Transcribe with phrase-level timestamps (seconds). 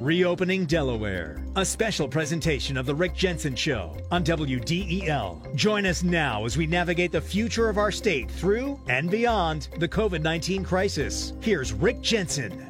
[0.00, 5.54] Reopening Delaware, a special presentation of The Rick Jensen Show on WDEL.
[5.54, 9.88] Join us now as we navigate the future of our state through and beyond the
[9.88, 11.32] COVID 19 crisis.
[11.40, 12.66] Here's Rick Jensen.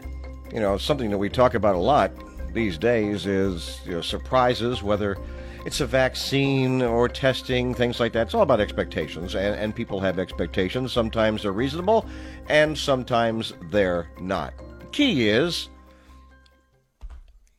[0.52, 2.12] You know, something that we talk about a lot
[2.52, 5.17] these days is you know, surprises, whether
[5.65, 8.27] it's a vaccine or testing, things like that.
[8.27, 10.93] It's all about expectations, and, and people have expectations.
[10.93, 12.06] Sometimes they're reasonable,
[12.49, 14.53] and sometimes they're not.
[14.93, 15.71] Key is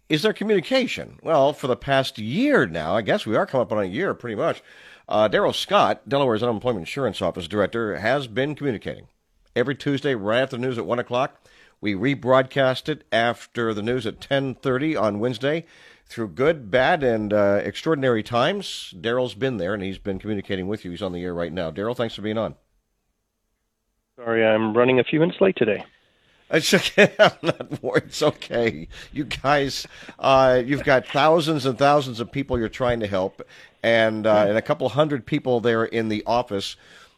[0.09, 1.19] is there communication?
[1.23, 4.13] Well, for the past year now, I guess we are coming up on a year
[4.13, 4.61] pretty much.
[5.07, 9.07] Uh, Darryl Scott, Delaware's Unemployment Insurance Office Director, has been communicating
[9.55, 11.41] every Tuesday right after the news at one o'clock.
[11.81, 15.65] We rebroadcast it after the news at ten thirty on Wednesday.
[16.07, 20.85] Through good, bad, and uh, extraordinary times, Darryl's been there and he's been communicating with
[20.85, 20.91] you.
[20.91, 21.71] He's on the air right now.
[21.71, 22.53] Darryl, thanks for being on.
[24.15, 25.83] Sorry, I'm running a few minutes late today.
[26.51, 27.13] It's okay.
[27.19, 28.03] I'm not worried.
[28.07, 28.87] It's okay.
[29.11, 29.87] You guys,
[30.19, 33.41] uh, you've got thousands and thousands of people you're trying to help,
[33.81, 36.75] and uh, and a couple hundred people there in the office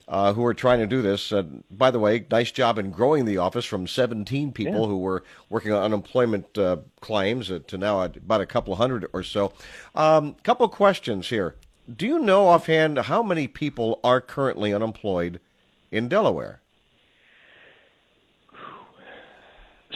[0.08, 1.34] uh, who are trying to do this.
[1.34, 4.88] Uh, by the way, nice job in growing the office from 17 people Yeah.
[4.88, 9.24] who were working on unemployment uh, claims uh, to now about a couple hundred or
[9.24, 9.52] so.
[9.94, 11.56] Um, couple questions here.
[11.94, 15.40] Do you know offhand how many people are currently unemployed
[15.92, 16.62] in Delaware?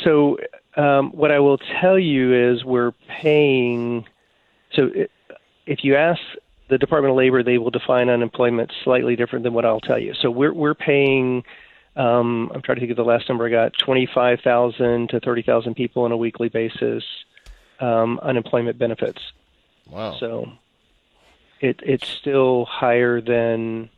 [0.04, 0.38] So,
[0.76, 4.06] um, what I will tell you is we're paying.
[4.74, 4.90] So,
[5.66, 6.22] if you ask
[6.70, 10.14] the Department of Labor, they will define unemployment slightly different than what I'll tell you.
[10.14, 11.44] So, we're we're paying.
[11.96, 15.42] Um, I'm trying to think of the last number I got: twenty-five thousand to thirty
[15.42, 17.04] thousand people on a weekly basis
[17.80, 19.22] um, unemployment benefits.
[19.90, 20.16] Wow.
[20.20, 20.52] So,
[21.60, 23.90] it it's still higher than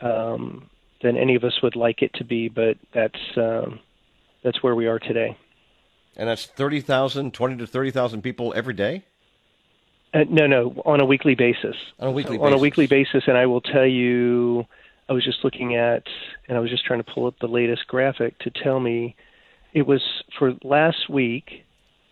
[0.00, 0.70] um,
[1.02, 3.80] than any of us would like it to be, but that's um,
[4.42, 5.36] that's where we are today.
[6.16, 9.04] And that's 30,000, 20 to 30,000 people every day?
[10.12, 11.76] Uh, no, no, on a weekly basis.
[12.00, 14.64] On a weekly So On a weekly basis, and I will tell you,
[15.08, 16.04] I was just looking at,
[16.48, 19.14] and I was just trying to pull up the latest graphic to tell me,
[19.74, 20.02] it was
[20.38, 21.64] for last week,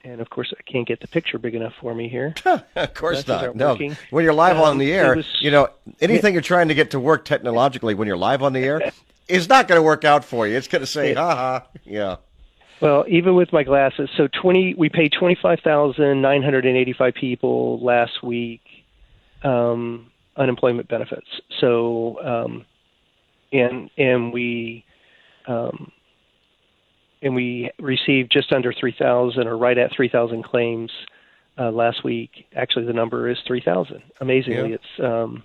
[0.05, 2.35] and of course I can't get the picture big enough for me here.
[2.77, 3.57] of course not.
[3.57, 3.71] No.
[3.73, 3.97] working.
[4.11, 5.69] When you're live on Um, the air, was- you know,
[6.01, 8.93] anything you're trying to get to work technologically when you're live on the air
[9.29, 10.57] is not going to work out for you.
[10.57, 11.67] It's going to say, ha ha.
[11.85, 12.17] Yeah.
[12.81, 16.77] Well, even with my glasses, so twenty, we paid twenty five thousand nine hundred and
[16.77, 18.61] eighty five people last week
[19.43, 21.27] um, unemployment benefits.
[21.61, 22.67] So, um,
[23.51, 24.85] and and we
[25.47, 25.91] um,
[27.23, 30.91] and we received just under three thousand, or right at three thousand claims
[31.59, 32.47] uh, last week.
[32.55, 34.03] Actually, the number is three thousand.
[34.21, 34.75] Amazingly, Yeah.
[34.75, 35.43] it's um,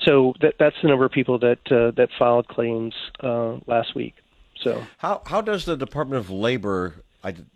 [0.00, 4.14] so that that's the number of people that uh, that filed claims uh, last week.
[4.62, 4.82] So.
[4.98, 6.94] How, how does the Department of Labor
[7.24, 7.46] id-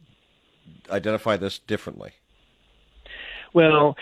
[0.91, 2.12] identify this differently?
[3.54, 3.97] Well,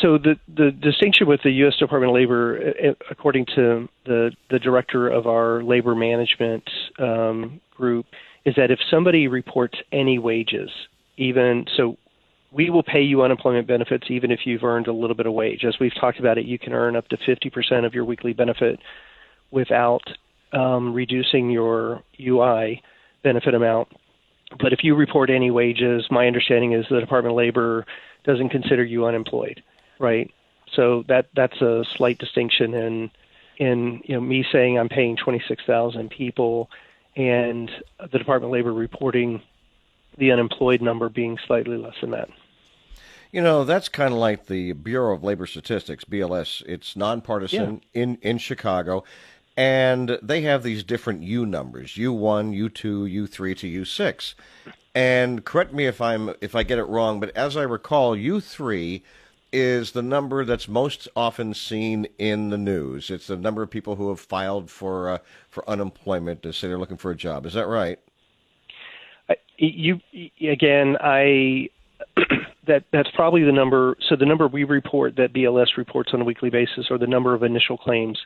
[0.00, 1.76] so the the distinction with the U.S.
[1.78, 6.64] Department of Labor, uh, according to the the director of our labor management
[6.98, 8.06] um, group,
[8.44, 10.70] is that if somebody reports any wages,
[11.16, 11.96] even so,
[12.52, 15.64] we will pay you unemployment benefits even if you've earned a little bit of wage.
[15.64, 18.32] As we've talked about it, you can earn up to fifty percent of your weekly
[18.32, 18.78] benefit
[19.50, 20.02] without
[20.52, 22.82] um, reducing your UI
[23.22, 23.88] benefit amount.
[24.60, 27.86] But if you report any wages, my understanding is the Department of Labor
[28.24, 29.62] doesn't consider you unemployed,
[29.98, 30.30] right?
[30.74, 33.10] So that that's a slight distinction in
[33.58, 36.70] in you know me saying I'm paying 26,000 people
[37.16, 39.42] and the Department of Labor reporting
[40.18, 42.28] the unemployed number being slightly less than that.
[43.32, 46.62] You know, that's kind of like the Bureau of Labor Statistics, BLS.
[46.66, 49.04] It's nonpartisan in, in Chicago,
[49.56, 54.34] and they have these different U numbers U1, U2, U3 to U6.
[54.94, 59.00] And correct me if I'm if I get it wrong, but as I recall, U3
[59.50, 63.10] is the number that's most often seen in the news.
[63.10, 66.78] It's the number of people who have filed for uh, for unemployment to say they're
[66.78, 67.46] looking for a job.
[67.46, 67.98] Is that right?
[69.30, 70.00] I- you
[70.42, 71.68] again i
[72.66, 76.24] that that's probably the number so the number we report that BLS reports on a
[76.24, 78.18] weekly basis or the number of initial claims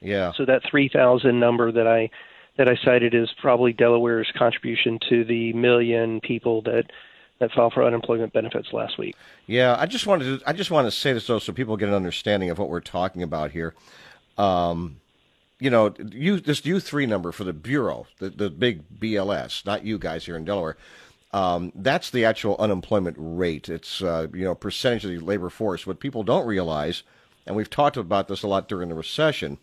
[0.00, 0.32] Yeah.
[0.36, 2.10] so that 3000 number that i
[2.58, 6.84] that i cited is probably delaware's contribution to the million people that
[7.38, 9.14] that filed for unemployment benefits last week
[9.46, 11.88] Yeah, I just wanted to I just want to say this though, so people get
[11.88, 13.74] an understanding of what we're talking about here.
[14.38, 14.96] Um,
[15.60, 19.84] you know, you this U three number for the bureau, the the big BLS, not
[19.84, 20.76] you guys here in Delaware.
[21.32, 23.68] Um, that's the actual unemployment rate.
[23.68, 25.86] It's uh, you know percentage of the labor force.
[25.86, 27.02] What people don't realize,
[27.46, 29.58] and we've talked about this a lot during the recession,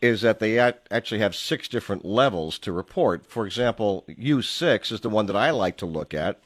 [0.00, 3.26] is that they act- actually have six different levels to report.
[3.26, 6.40] For example, U six is the one that I like to look at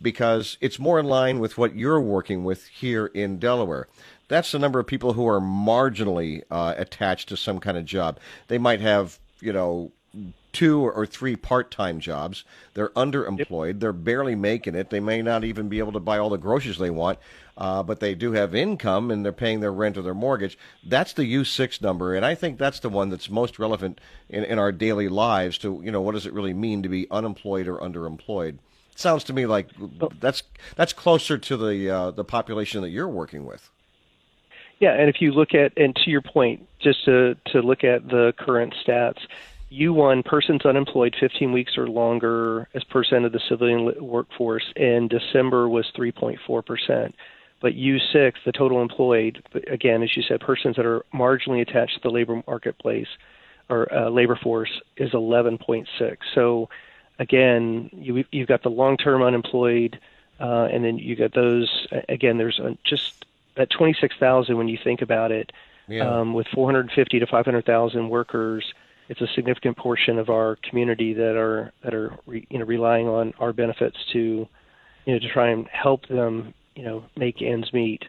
[0.00, 3.88] because it's more in line with what you're working with here in Delaware.
[4.28, 8.18] That's the number of people who are marginally uh, attached to some kind of job.
[8.48, 9.92] They might have, you know,
[10.52, 12.44] two or three part-time jobs.
[12.74, 13.80] They're underemployed.
[13.80, 14.90] They're barely making it.
[14.90, 17.18] They may not even be able to buy all the groceries they want,
[17.56, 20.58] uh, but they do have income and they're paying their rent or their mortgage.
[20.84, 24.58] That's the U6 number, and I think that's the one that's most relevant in, in
[24.58, 25.58] our daily lives.
[25.58, 28.58] To you know, what does it really mean to be unemployed or underemployed?
[28.92, 29.68] It sounds to me like
[30.20, 30.42] that's
[30.76, 33.70] that's closer to the uh, the population that you're working with.
[34.82, 38.08] Yeah, and if you look at and to your point, just to to look at
[38.08, 39.20] the current stats,
[39.80, 45.68] U1 persons unemployed 15 weeks or longer as percent of the civilian workforce in December
[45.68, 47.14] was 3.4 percent.
[47.60, 52.00] But U6, the total employed, again, as you said, persons that are marginally attached to
[52.02, 53.06] the labor marketplace
[53.70, 56.16] or uh, labor force is 11.6.
[56.34, 56.68] So,
[57.20, 60.00] again, you, you've got the long-term unemployed,
[60.40, 61.86] uh, and then you got those.
[62.08, 63.24] Again, there's a, just
[63.54, 65.52] that 26,000 when you think about it,
[65.86, 66.02] yeah.
[66.02, 68.74] um, with 450 to 500,000 workers
[69.12, 73.06] it's a significant portion of our community that are that are re, you know relying
[73.08, 74.48] on our benefits to
[75.04, 78.04] you know to try and help them you know make ends meet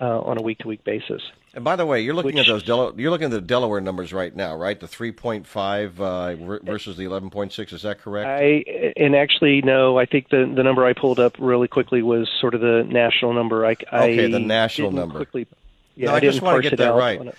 [0.00, 1.22] uh, on a week to week basis.
[1.54, 3.80] And by the way, you're looking Which, at those Del- you're looking at the Delaware
[3.80, 4.78] numbers right now, right?
[4.78, 7.72] The 3.5 uh, versus the 11.6.
[7.72, 8.28] Is that correct?
[8.28, 9.98] I and actually no.
[9.98, 13.34] I think the the number I pulled up really quickly was sort of the national
[13.34, 13.66] number.
[13.66, 15.16] I, okay, I the national number.
[15.16, 15.48] Quickly,
[15.96, 17.34] yeah, no, I, I just want to get that right.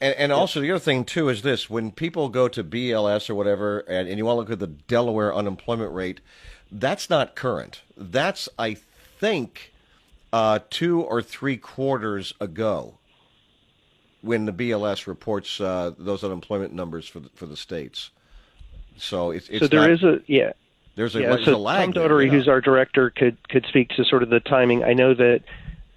[0.00, 3.34] And, and also the other thing too is this: when people go to BLS or
[3.34, 6.20] whatever, and, and you want to look at the Delaware unemployment rate,
[6.70, 7.82] that's not current.
[7.96, 8.76] That's I
[9.18, 9.72] think
[10.32, 12.98] uh, two or three quarters ago
[14.20, 18.10] when the BLS reports uh, those unemployment numbers for the, for the states.
[18.96, 20.52] So it's, it's so there not, is a yeah.
[20.96, 21.94] There's a, yeah, there's so a lag.
[21.94, 22.28] Tom yeah.
[22.28, 24.82] who's our director, could could speak to sort of the timing.
[24.82, 25.42] I know that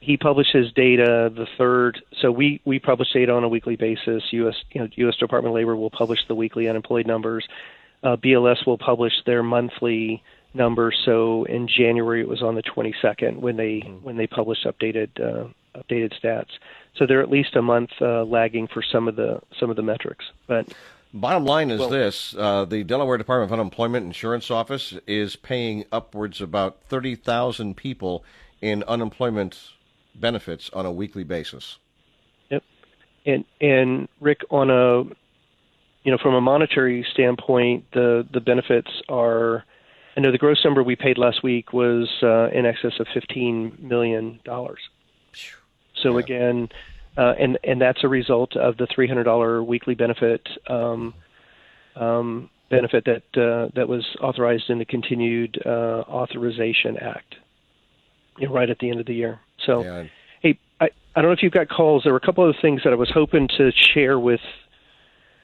[0.02, 2.02] he publishes data the third.
[2.22, 4.24] So we we publish data on a weekly basis.
[4.32, 4.56] U.S.
[4.72, 5.16] You know, U.S.
[5.16, 7.48] Department of Labor will publish the weekly unemployed numbers.
[8.04, 10.24] Uh, BLS will publish their monthly
[10.56, 11.00] numbers.
[11.06, 14.04] So in January it was on the 22nd when they mm-hmm.
[14.04, 16.50] when they published updated uh, updated stats.
[16.98, 19.84] So they're at least a month uh, lagging for some of the some of the
[19.84, 20.26] metrics.
[20.48, 20.74] But
[21.14, 25.86] Bottom line is well, this: uh, the Delaware Department of Unemployment Insurance Office is paying
[25.92, 28.24] upwards about thirty thousand people
[28.62, 29.60] in unemployment
[30.16, 31.78] benefits on a weekly basis.
[32.50, 32.64] Yep.
[33.26, 35.04] And and Rick, on a
[36.04, 39.64] you know from a monetary standpoint, the the benefits are.
[40.18, 43.78] I know the gross number we paid last week was uh, in excess of fifteen
[43.80, 44.80] million dollars.
[46.02, 46.24] So yeah.
[46.24, 46.70] again,
[47.18, 51.14] uh, and and that's a result of the three hundred dollar weekly benefit um,
[51.96, 57.36] um, benefit that uh, that was authorized in the Continued uh, Authorization Act,
[58.38, 59.40] you know, right at the end of the year.
[59.66, 60.04] So, yeah.
[60.42, 62.04] hey, I, I don't know if you've got calls.
[62.04, 64.42] There were a couple of things that I was hoping to share with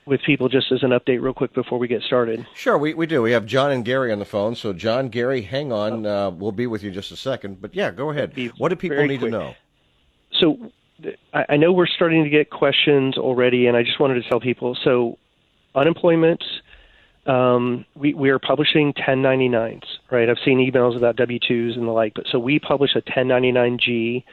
[0.05, 2.47] with people just as an update real quick before we get started.
[2.55, 3.21] Sure, we, we do.
[3.21, 4.55] We have John and Gary on the phone.
[4.55, 6.05] So, John, Gary, hang on.
[6.05, 7.61] Uh, we'll be with you just a second.
[7.61, 8.33] But yeah, go ahead.
[8.57, 9.31] What do people need quick.
[9.31, 9.55] to know?
[10.39, 10.71] So,
[11.33, 14.39] I, I know we're starting to get questions already, and I just wanted to tell
[14.39, 14.77] people.
[14.81, 15.17] So,
[15.75, 16.41] unemployment
[17.27, 20.29] um, we, we are publishing 1099s, right?
[20.29, 24.23] I've seen emails about W-2s and the like, but so we publish a 1099G.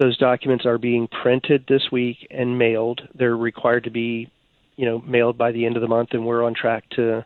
[0.00, 3.02] Those documents are being printed this week and mailed.
[3.14, 4.30] They're required to be,
[4.76, 7.24] you know, mailed by the end of the month, and we're on track to.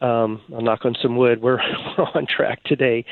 [0.00, 1.40] Um, I'll knock on some wood.
[1.42, 1.56] We're,
[1.96, 3.06] we're on track today,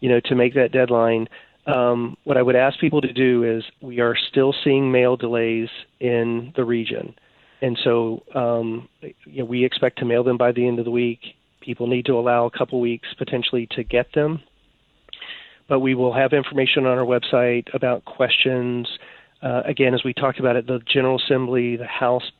[0.00, 1.28] you know, to make that deadline.
[1.66, 5.68] Um, what I would ask people to do is we are still seeing mail delays
[6.00, 7.14] in the region.
[7.62, 10.90] And so um, you know, we expect to mail them by the end of the
[10.90, 11.20] week.
[11.60, 14.42] People need to allow a couple weeks potentially to get them.
[15.68, 18.88] But we will have information on our website about questions.
[19.40, 22.32] Uh, again, as we talked about it, the General Assembly, the House,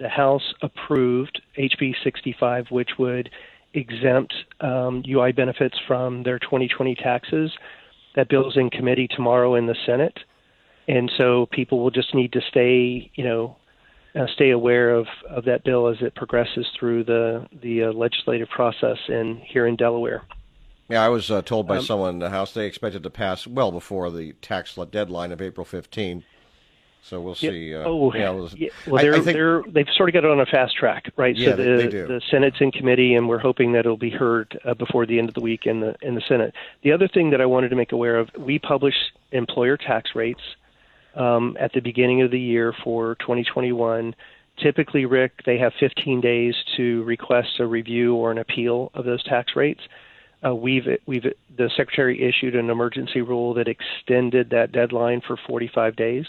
[0.00, 3.30] the House approved HB 65, which would
[3.74, 7.52] exempt um, UI benefits from their 2020 taxes.
[8.16, 10.18] That bill is in committee tomorrow in the Senate,
[10.88, 13.56] and so people will just need to stay, you know,
[14.14, 18.48] uh, stay aware of, of that bill as it progresses through the the uh, legislative
[18.48, 20.22] process in here in Delaware.
[20.88, 23.46] Yeah, I was uh, told by um, someone in the House they expected to pass
[23.46, 26.24] well before the tax deadline of April 15.
[27.02, 27.70] So we'll see.
[27.70, 28.68] Yeah, uh, oh, yeah, yeah.
[28.86, 31.12] well, they're, I, I think, they're, they've sort of got it on a fast track,
[31.18, 31.36] right?
[31.36, 32.06] Yeah, so the, they, they do.
[32.06, 35.28] the Senate's in committee, and we're hoping that it'll be heard uh, before the end
[35.28, 36.54] of the week in the in the Senate.
[36.82, 38.94] The other thing that I wanted to make aware of, we publish
[39.32, 40.40] employer tax rates
[41.16, 44.14] um, at the beginning of the year for 2021.
[44.62, 49.22] Typically, Rick, they have 15 days to request a review or an appeal of those
[49.24, 49.80] tax rates.
[50.44, 51.24] Uh, we've we've
[51.56, 56.26] the secretary issued an emergency rule that extended that deadline for 45 days.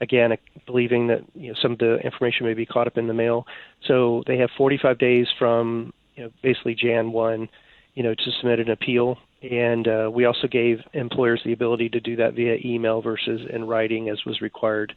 [0.00, 3.14] Again, believing that you know some of the information may be caught up in the
[3.14, 3.46] mail,
[3.86, 7.48] so they have 45 days from you know, basically Jan 1,
[7.94, 9.18] you know, to submit an appeal.
[9.42, 13.64] And uh, we also gave employers the ability to do that via email versus in
[13.64, 14.94] writing, as was required,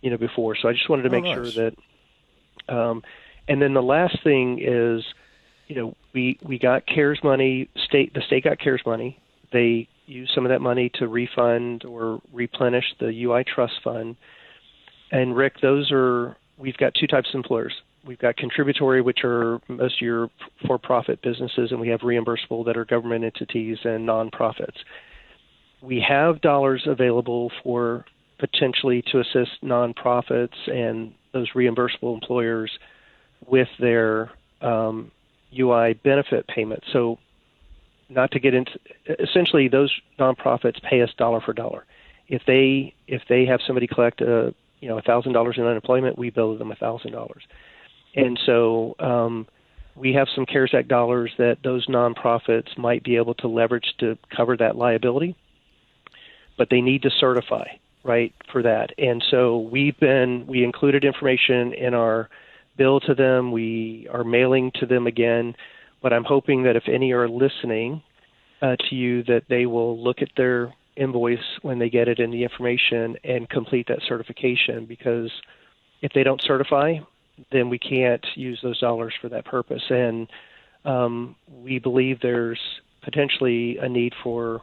[0.00, 0.54] you know, before.
[0.56, 1.52] So I just wanted to make oh, nice.
[1.52, 2.72] sure that.
[2.72, 3.02] Um,
[3.48, 5.02] and then the last thing is
[5.70, 7.68] you know, we we got CARES money.
[7.86, 9.20] State the state got CARES money.
[9.52, 14.16] They used some of that money to refund or replenish the UI trust fund.
[15.12, 17.72] And Rick, those are we've got two types of employers.
[18.04, 20.30] We've got contributory, which are most of your
[20.66, 24.76] for-profit businesses, and we have reimbursable that are government entities and nonprofits.
[25.82, 28.06] We have dollars available for
[28.38, 32.70] potentially to assist nonprofits and those reimbursable employers
[33.46, 34.30] with their
[34.62, 35.10] um,
[35.58, 36.82] UI benefit payment.
[36.92, 37.18] So,
[38.08, 38.72] not to get into
[39.20, 41.84] essentially those nonprofits pay us dollar for dollar.
[42.28, 46.30] If they if they have somebody collect a you know thousand dollars in unemployment, we
[46.30, 47.42] bill them thousand dollars,
[48.14, 49.46] and so um,
[49.94, 54.16] we have some CARES Act dollars that those nonprofits might be able to leverage to
[54.34, 55.36] cover that liability,
[56.56, 57.66] but they need to certify
[58.02, 62.28] right for that, and so we've been we included information in our
[62.76, 63.52] bill to them.
[63.52, 65.54] We are mailing to them again.
[66.02, 68.02] But I'm hoping that if any are listening
[68.62, 72.30] uh, to you, that they will look at their invoice when they get it in
[72.30, 74.86] the information and complete that certification.
[74.86, 75.30] Because
[76.00, 76.94] if they don't certify,
[77.52, 79.82] then we can't use those dollars for that purpose.
[79.90, 80.28] And
[80.84, 82.60] um, we believe there's
[83.02, 84.62] potentially a need for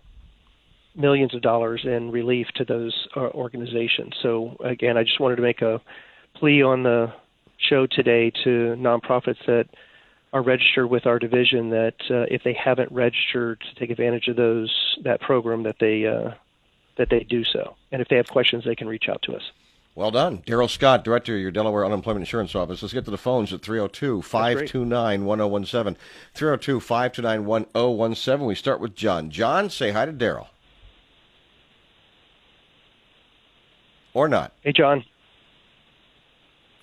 [0.96, 4.14] millions of dollars in relief to those uh, organizations.
[4.22, 5.80] So again, I just wanted to make a
[6.36, 7.14] plea on the
[7.58, 9.66] show today to nonprofits that
[10.34, 14.36] are registered with our division that uh, if they haven't registered to take advantage of
[14.36, 16.32] those that program that they uh,
[16.98, 17.76] that they do so.
[17.92, 19.44] And if they have questions, they can reach out to us.
[19.98, 20.44] Well done.
[20.46, 22.84] Darryl Scott, Director of your Delaware Unemployment Insurance Office.
[22.84, 26.00] Let's get to the phones at 302 529 1017.
[26.36, 28.46] 302 529 1017.
[28.46, 29.32] We start with John.
[29.32, 30.50] John, say hi to Darryl.
[34.14, 34.54] Or not.
[34.62, 35.04] Hey, John.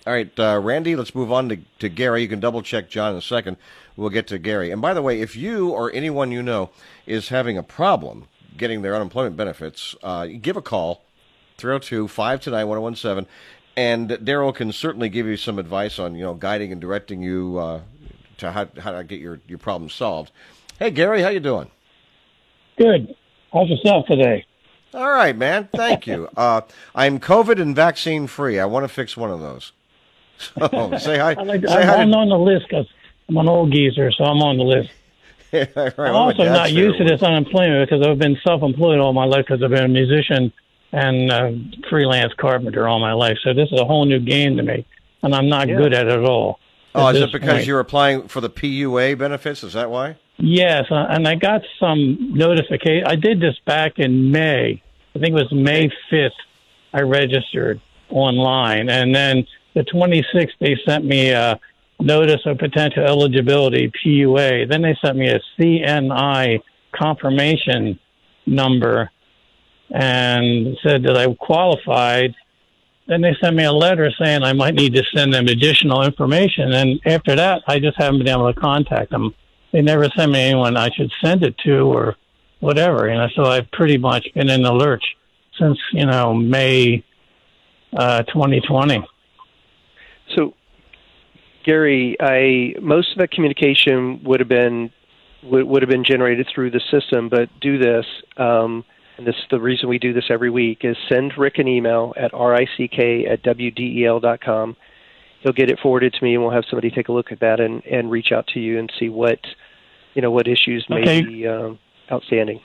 [0.05, 2.21] All right, uh, Randy, let's move on to, to Gary.
[2.21, 3.55] You can double check John in a second.
[3.95, 4.71] We'll get to Gary.
[4.71, 6.69] And by the way, if you or anyone you know
[7.05, 11.04] is having a problem getting their unemployment benefits, uh, give a call,
[11.57, 13.27] 302 529 1017.
[13.77, 17.57] And Darryl can certainly give you some advice on, you know, guiding and directing you
[17.57, 17.81] uh,
[18.37, 20.31] to how, how to get your, your problem solved.
[20.79, 21.71] Hey, Gary, how you doing?
[22.77, 23.15] Good.
[23.51, 24.45] How's yourself today?
[24.93, 25.69] All right, man.
[25.73, 26.29] Thank you.
[26.37, 26.61] Uh,
[26.93, 28.59] I'm COVID and vaccine free.
[28.59, 29.71] I want to fix one of those.
[30.59, 31.31] Oh, say hi.
[31.37, 32.87] I like, say I'm, hi I'm on the list because
[33.29, 34.89] I'm an old geezer, so I'm on the list.
[35.53, 39.45] right, I'm also not used to this unemployment because I've been self-employed all my life
[39.47, 40.51] because I've been a musician
[40.91, 41.51] and uh,
[41.89, 43.37] freelance carpenter all my life.
[43.43, 44.85] So this is a whole new game to me,
[45.23, 45.75] and I'm not yeah.
[45.75, 46.59] good at it at all.
[46.93, 47.67] Oh, is it because point.
[47.67, 49.63] you're applying for the PUA benefits?
[49.63, 50.15] Is that why?
[50.37, 53.05] Yes, uh, and I got some notification.
[53.05, 54.81] I did this back in May.
[55.15, 56.31] I think it was May 5th.
[56.93, 61.59] I registered online, and then the 26th, they sent me a
[61.99, 64.69] notice of potential eligibility, PUA.
[64.69, 66.61] Then they sent me a CNI
[66.93, 67.99] confirmation
[68.45, 69.11] number
[69.91, 72.35] and said that I qualified.
[73.07, 76.73] Then they sent me a letter saying I might need to send them additional information.
[76.73, 79.33] And after that, I just haven't been able to contact them.
[79.71, 82.15] They never sent me anyone I should send it to or
[82.61, 83.07] whatever.
[83.07, 85.03] You know, so I've pretty much been in the lurch
[85.59, 87.03] since you know May
[87.95, 89.05] uh, 2020.
[90.35, 90.53] So,
[91.63, 94.91] Gary, I most of that communication would have been
[95.43, 98.05] would, would have been generated through the system, but do this.
[98.37, 98.83] Um,
[99.17, 102.13] and this is the reason we do this every week is send Rick an email
[102.17, 102.69] at rick
[102.99, 104.75] at wdel.com.
[105.41, 107.59] He'll get it forwarded to me, and we'll have somebody take a look at that
[107.59, 109.39] and, and reach out to you and see what
[110.13, 111.21] you know what issues may okay.
[111.21, 111.77] be um,
[112.11, 112.61] outstanding.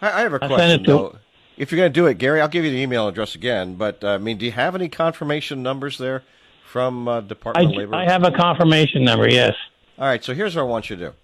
[0.00, 0.82] I, I have a question.
[0.84, 1.18] Though.
[1.58, 3.74] If you're going to do it, Gary, I'll give you the email address again.
[3.74, 6.22] But uh, I mean, do you have any confirmation numbers there?
[6.72, 7.94] from uh, Department I, of Labor?
[7.94, 9.52] I have a confirmation number, yes.
[9.98, 11.14] All right, so here's what I want you to do.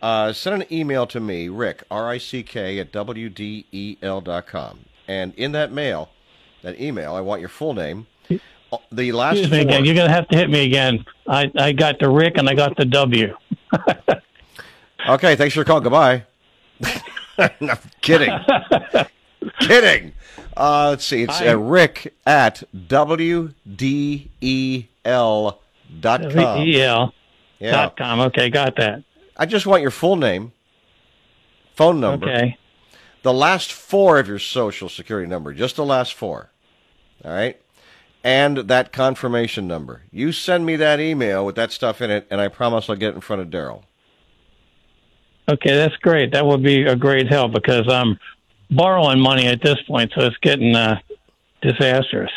[0.00, 4.78] Uh, send an email to me, Rick, R I C K, at WDEL.com.
[5.08, 6.10] And in that mail,
[6.62, 8.06] that email, I want your full name.
[8.92, 9.84] The last Excuse me again.
[9.84, 11.04] You're going to have to hit me again.
[11.26, 13.34] I, I got the Rick and I got the W.
[15.08, 15.80] okay, thanks for the call.
[15.80, 16.24] Goodbye.
[17.60, 18.30] no, kidding.
[19.60, 20.12] kidding.
[20.54, 21.22] Uh, let's see.
[21.22, 23.54] It's uh, Rick at WDEL
[26.00, 26.62] dot com.
[26.66, 27.08] Yeah.
[27.60, 28.20] dot com.
[28.20, 29.02] Okay, got that.
[29.38, 30.52] I just want your full name,
[31.76, 32.56] phone number, Okay.
[33.22, 36.50] the last four of your social security number, just the last four.
[37.24, 37.60] All right?
[38.24, 40.02] And that confirmation number.
[40.10, 43.10] You send me that email with that stuff in it, and I promise I'll get
[43.10, 43.82] it in front of Darryl.
[45.48, 46.32] Okay, that's great.
[46.32, 48.18] That would be a great help because I'm
[48.70, 50.98] borrowing money at this point, so it's getting uh,
[51.62, 52.30] disastrous.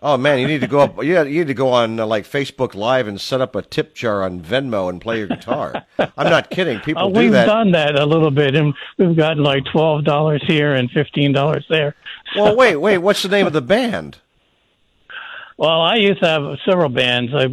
[0.00, 0.96] Oh man, you need to go up.
[1.02, 3.94] Yeah, you need to go on uh, like Facebook Live and set up a tip
[3.94, 5.84] jar on Venmo and play your guitar.
[5.98, 6.78] I'm not kidding.
[6.80, 7.46] People Uh, do we've that.
[7.46, 11.66] done that a little bit, and we've gotten like twelve dollars here and fifteen dollars
[11.68, 11.94] there.
[12.36, 12.98] Well, wait, wait.
[12.98, 14.18] What's the name of the band?
[15.56, 17.32] Well, I used to have several bands.
[17.34, 17.46] I,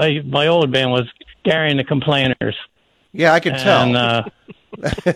[0.00, 1.08] I my old band was
[1.44, 2.54] Gary and the Complainers,
[3.12, 3.82] Yeah, I tell.
[3.88, 4.22] and uh,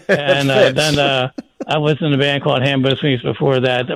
[0.09, 1.31] and uh, then uh,
[1.69, 3.87] I was in a band called Hambusmies before that.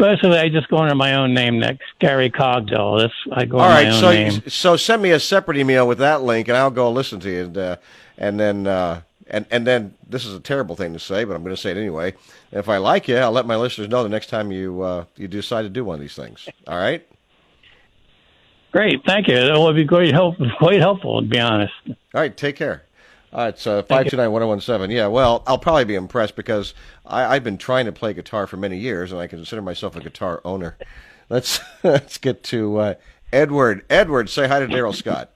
[0.00, 3.00] Mostly, I just go under my own name next, Gary Cogdell.
[3.00, 5.86] That's I go All under right, my own so so send me a separate email
[5.86, 7.44] with that link, and I'll go listen to you.
[7.44, 7.76] And uh,
[8.16, 11.42] and then uh, and and then this is a terrible thing to say, but I'm
[11.42, 12.14] going to say it anyway.
[12.50, 15.28] If I like you, I'll let my listeners know the next time you uh, you
[15.28, 16.48] decide to do one of these things.
[16.66, 17.06] All right.
[18.72, 19.34] Great, thank you.
[19.34, 21.74] That would be great help, quite helpful, to be honest.
[21.88, 22.84] All right, take care.
[23.32, 24.90] All right, so five two nine one zero one seven.
[24.90, 26.74] Yeah, well, I'll probably be impressed because
[27.06, 30.00] I, I've been trying to play guitar for many years, and I consider myself a
[30.00, 30.76] guitar owner.
[31.28, 32.94] Let's let's get to uh,
[33.32, 33.84] Edward.
[33.88, 35.30] Edward, say hi to Darryl Scott.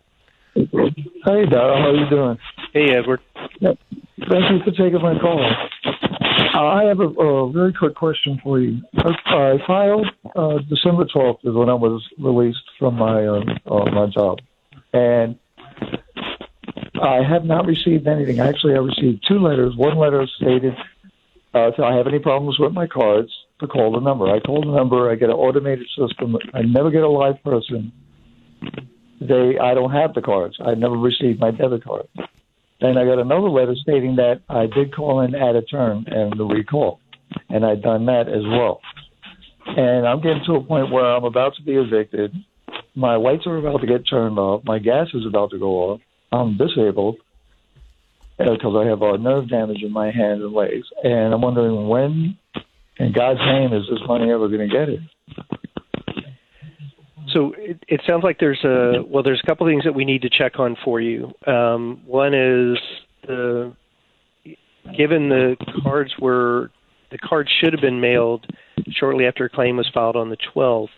[0.55, 2.39] Hey, Darryl, how you doing?
[2.73, 3.21] Hey, Edward.
[3.61, 3.79] Thank
[4.19, 5.49] you for taking my call.
[6.53, 8.83] Uh, I have a, a very quick question for you.
[8.97, 13.91] I, I filed uh, December 12th is when I was released from my uh, uh,
[13.93, 14.41] my job,
[14.93, 15.39] and
[17.01, 18.41] I have not received anything.
[18.41, 19.75] Actually, I received two letters.
[19.77, 20.75] One letter stated,
[21.55, 24.29] uh, if I have any problems with my cards, to call the number.
[24.29, 25.11] I call the number.
[25.11, 26.37] I get an automated system.
[26.53, 27.93] I never get a live person.
[29.21, 30.57] They, I don't have the cards.
[30.65, 32.07] I never received my debit card.
[32.81, 36.39] Then I got another letter stating that I did call in at a turn and
[36.39, 37.01] the recall,
[37.49, 38.81] and I'd done that as well.
[39.67, 42.35] And I'm getting to a point where I'm about to be evicted.
[42.95, 44.63] My lights are about to get turned off.
[44.65, 46.01] My gas is about to go off.
[46.35, 47.17] I'm disabled
[48.39, 50.87] because I have uh, nerve damage in my hands and legs.
[51.03, 52.37] And I'm wondering when,
[52.99, 55.01] in God's name, is this money ever going to get it?
[57.33, 60.23] So it, it sounds like there's a well, there's a couple things that we need
[60.23, 61.33] to check on for you.
[61.47, 62.79] Um, one is
[63.27, 63.75] the
[64.97, 66.71] given the cards were
[67.11, 68.47] the cards should have been mailed
[68.91, 70.89] shortly after a claim was filed on the 12th.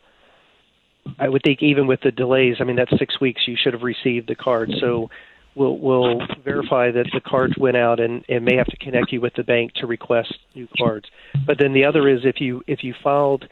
[1.18, 3.42] I would think even with the delays, I mean that's six weeks.
[3.46, 4.70] You should have received the card.
[4.80, 5.10] So
[5.54, 9.20] we'll we'll verify that the cards went out and, and may have to connect you
[9.20, 11.06] with the bank to request new cards.
[11.46, 13.48] But then the other is if you if you filed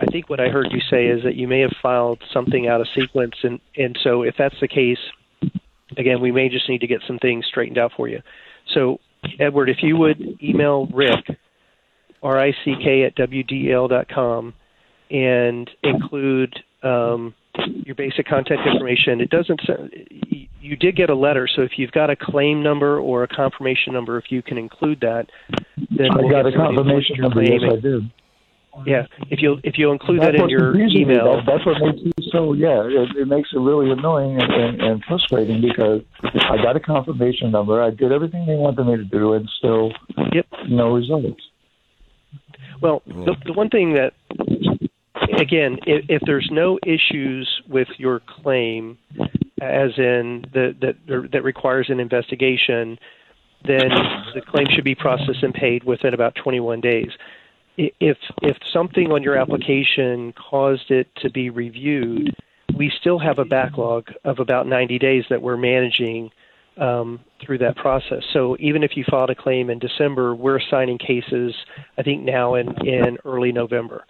[0.00, 2.80] I think what I heard you say is that you may have filed something out
[2.80, 4.98] of sequence, and and so if that's the case,
[5.96, 8.20] again, we may just need to get some things straightened out for you.
[8.74, 8.98] So,
[9.38, 11.38] Edward, if you would email Rick,
[12.22, 14.54] R I C K at WDL dot com,
[15.10, 17.34] and include um,
[17.84, 19.20] your basic contact information.
[19.20, 19.60] It doesn't.
[19.66, 23.28] say- You did get a letter, so if you've got a claim number or a
[23.28, 25.26] confirmation number, if you can include that,
[25.90, 27.42] then I we'll got a somebody to look at confirmation number.
[27.42, 28.10] Yes, I did.
[28.86, 31.02] yeah, if you'll if you'll include that in your confuses me.
[31.02, 32.52] email, That, that's what makes it so.
[32.52, 36.80] Yeah, it, it makes it really annoying and, and, and frustrating because I got a
[36.80, 37.82] confirmation number.
[37.82, 39.92] I did everything they wanted me to do, and still
[40.32, 40.46] Yep.
[40.68, 41.40] no results.
[42.82, 44.12] well, the, the one thing that
[45.38, 48.98] again, if, if there's no issues with your claim,
[49.60, 52.98] as in the, that that requires an investigation,
[53.66, 53.88] then
[54.34, 57.10] the claim should be processed and paid within about 21 days.
[57.76, 62.34] If if something on your application caused it to be reviewed,
[62.76, 66.30] we still have a backlog of about 90 days that we're managing
[66.76, 68.22] um, through that process.
[68.32, 71.54] So even if you filed a claim in December, we're assigning cases,
[71.96, 74.04] I think now in, in early November,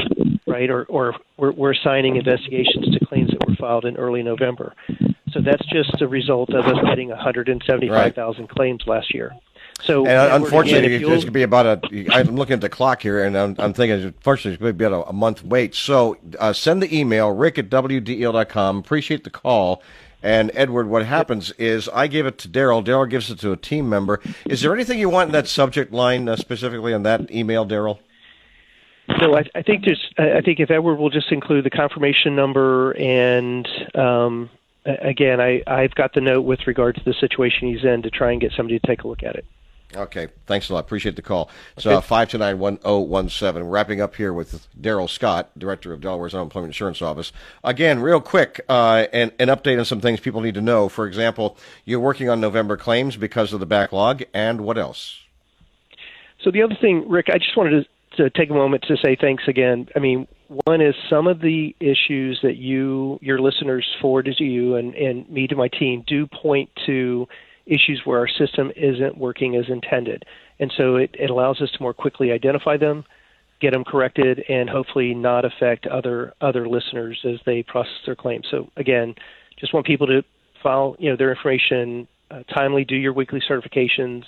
[0.49, 0.71] right?
[0.71, 4.75] Or, or we're, we're assigning investigations to claims that were filed in early November.
[5.33, 9.33] So that's just a result of us getting 175,000 claims last year.
[9.81, 12.07] So And unfortunately, it's going to be about a.
[12.13, 14.85] I'm looking at the clock here, and I'm, I'm thinking, unfortunately, it's going to be
[14.85, 15.75] about a, a month wait.
[15.75, 18.79] So uh, send the email, rick at wdel.com.
[18.79, 19.83] Appreciate the call.
[20.21, 22.85] And Edward, what happens is I give it to Darryl.
[22.85, 24.21] Darryl gives it to a team member.
[24.47, 28.01] Is there anything you want in that subject line uh, specifically on that email, Darryl?
[29.09, 30.13] No, I, I think there's.
[30.19, 34.51] I think if Edward will just include the confirmation number and um,
[34.85, 38.33] again, I I've got the note with regard to the situation he's in to try
[38.33, 39.45] and get somebody to take a look at it.
[39.97, 40.81] Okay, thanks a lot.
[40.81, 41.49] Appreciate the call.
[41.79, 43.67] So uh, five two nine one zero one seven.
[43.69, 47.33] Wrapping up here with Darryl Scott, director of Delaware's Unemployment Insurance Office.
[47.65, 50.91] Again, real quick, uh, an, an update on some things people need to know.
[50.91, 55.21] For example, you're working on November claims because of the backlog, and what else?
[56.43, 57.89] So the other thing, Rick, I just wanted to,
[58.19, 59.89] to take a moment to say thanks again.
[59.97, 60.29] I mean,
[60.65, 65.29] one is some of the issues that you, your listeners forwarded to you and, and
[65.31, 67.27] me to my team do point to
[67.67, 70.25] issues where our system isn't working as intended.
[70.59, 73.05] And so it, it allows us to more quickly identify them,
[73.61, 78.47] get them corrected, and hopefully not affect other other listeners as they process their claims.
[78.51, 79.15] So again,
[79.59, 80.23] just want people to
[80.63, 84.25] file you know their information uh, timely, do your weekly certifications,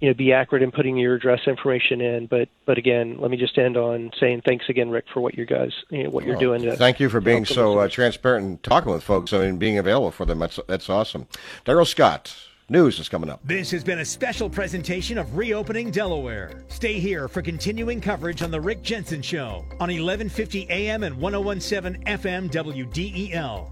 [0.00, 2.26] you know, be accurate in putting your address information in.
[2.26, 5.46] But but again, let me just end on saying thanks again, Rick, for what you
[5.46, 6.62] guys you know, what you're Oh, doing.
[6.62, 9.32] To, Thank you for being so uh, transparent and talking with folks.
[9.32, 10.38] I mean, being available for them.
[10.38, 11.26] That's that's awesome.
[11.64, 12.36] Darryl Scott,
[12.68, 13.40] news is coming up.
[13.44, 16.62] This has been a special presentation of Reopening Delaware.
[16.68, 22.04] Stay here for continuing coverage on The Rick Jensen Show on 1150 AM and 1017
[22.04, 23.70] FM WDEL.